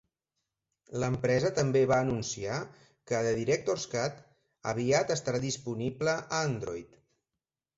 [1.01, 2.57] L'empresa també va anunciar
[3.11, 4.25] que "The Director's Cut"
[4.73, 6.99] aviat estarà disponible a Android.